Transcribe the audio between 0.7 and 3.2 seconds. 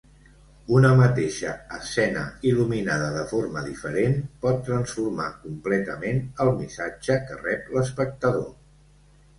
Una mateixa escena il·luminada